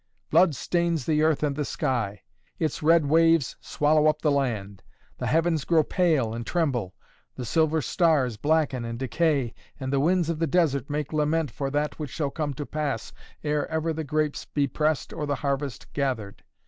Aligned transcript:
Blood 0.31 0.55
stains 0.55 1.05
the 1.05 1.21
earth 1.21 1.43
and 1.43 1.55
the 1.55 1.63
sky. 1.63 2.23
Its 2.57 2.81
red 2.81 3.05
waves 3.05 3.55
swallow 3.61 4.07
up 4.07 4.19
the 4.23 4.31
land! 4.31 4.81
The 5.19 5.27
heavens 5.27 5.63
grow 5.63 5.83
pale 5.83 6.33
and 6.33 6.43
tremble! 6.43 6.95
The 7.35 7.45
silver 7.45 7.83
stars 7.83 8.35
blacken 8.35 8.83
and 8.83 8.97
decay, 8.97 9.53
and 9.79 9.93
the 9.93 9.99
winds 9.99 10.27
of 10.27 10.39
the 10.39 10.47
desert 10.47 10.89
make 10.89 11.13
lament 11.13 11.51
for 11.51 11.69
that 11.69 11.99
which 11.99 12.09
shall 12.09 12.31
come 12.31 12.55
to 12.55 12.65
pass, 12.65 13.13
ere 13.43 13.69
ever 13.69 13.93
the 13.93 14.03
grapes 14.03 14.43
be 14.43 14.65
pressed 14.65 15.13
or 15.13 15.27
the 15.27 15.35
harvest 15.45 15.93
gathered. 15.93 16.41